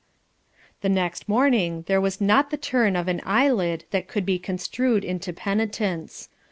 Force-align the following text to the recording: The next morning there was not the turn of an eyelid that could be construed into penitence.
The 0.81 0.89
next 0.89 1.29
morning 1.29 1.83
there 1.85 2.01
was 2.01 2.19
not 2.19 2.49
the 2.49 2.57
turn 2.57 2.95
of 2.95 3.07
an 3.07 3.21
eyelid 3.23 3.85
that 3.91 4.07
could 4.07 4.25
be 4.25 4.39
construed 4.39 5.05
into 5.05 5.31
penitence. 5.31 6.27